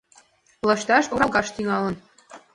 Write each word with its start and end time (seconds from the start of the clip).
Лышташ 0.67 1.05
оралгаш 1.13 1.47
тӱҥалын. 1.55 1.95